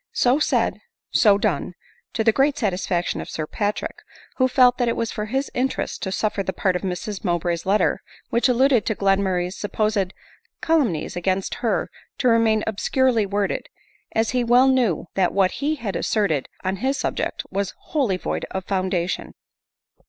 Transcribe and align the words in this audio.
So 0.13 0.39
said, 0.39 0.81
so 1.11 1.37
done, 1.37 1.75
to 2.13 2.23
the 2.23 2.31
great 2.31 2.57
satisfaction 2.57 3.21
of 3.21 3.29
Sir 3.29 3.45
Patrick, 3.45 3.99
who 4.37 4.47
felt 4.47 4.79
that 4.79 4.87
it 4.87 4.95
was 4.95 5.11
for 5.11 5.25
his 5.27 5.51
interest 5.53 6.01
to 6.01 6.11
suffer 6.11 6.41
the 6.41 6.51
part 6.53 6.75
of 6.75 6.81
Mrs 6.81 7.23
Mowbray's 7.23 7.67
letter 7.67 8.01
which 8.31 8.49
alluded 8.49 8.83
to 8.87 8.95
Glenmurray's 8.95 9.55
supposed 9.55 10.15
calumnies 10.59 11.15
against 11.15 11.53
her 11.61 11.87
to 12.17 12.27
remain 12.27 12.63
obscurely 12.65 13.27
word 13.27 13.51
ed, 13.51 13.67
as 14.13 14.31
he 14.31 14.43
well 14.43 14.67
knew 14.67 15.05
that 15.13 15.33
what 15.33 15.51
he 15.61 15.75
had 15.75 15.95
asserted 15.95 16.49
on 16.63 16.81
this 16.81 16.97
subject 16.97 17.43
was 17.51 17.75
wholly 17.89 18.17
void 18.17 18.43
of 18.49 18.65
foundation. 18.65 19.35